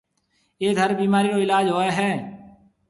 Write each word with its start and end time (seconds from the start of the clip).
ايٿ 0.61 0.75
ھر 0.81 0.89
بيمارِي 0.99 1.29
رو 1.33 1.39
علاج 1.45 1.65
ھوئيَ 1.73 1.91
ھيََََ 1.97 2.09